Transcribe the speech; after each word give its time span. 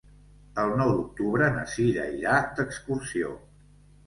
El 0.61 0.71
nou 0.79 0.89
d'octubre 0.93 1.49
na 1.57 1.67
Cira 1.75 2.07
irà 2.15 2.39
d'excursió. 2.61 3.31